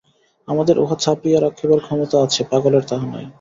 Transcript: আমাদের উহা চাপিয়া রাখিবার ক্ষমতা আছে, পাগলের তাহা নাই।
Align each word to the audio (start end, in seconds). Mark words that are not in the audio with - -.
আমাদের 0.47 0.75
উহা 0.79 0.95
চাপিয়া 0.99 1.39
রাখিবার 1.39 1.79
ক্ষমতা 1.79 2.17
আছে, 2.21 2.41
পাগলের 2.51 2.83
তাহা 2.89 3.07
নাই। 3.13 3.25